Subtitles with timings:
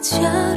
[0.00, 0.47] 家。